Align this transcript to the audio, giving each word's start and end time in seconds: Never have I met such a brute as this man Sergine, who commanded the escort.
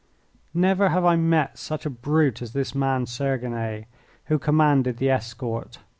Never 0.55 0.89
have 0.89 1.05
I 1.05 1.15
met 1.15 1.59
such 1.59 1.85
a 1.85 1.89
brute 1.91 2.41
as 2.41 2.53
this 2.53 2.73
man 2.73 3.05
Sergine, 3.05 3.85
who 4.25 4.39
commanded 4.39 4.97
the 4.97 5.11
escort. 5.11 5.77